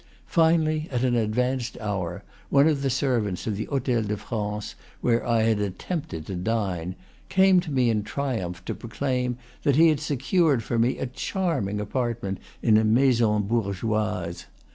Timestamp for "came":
7.29-7.59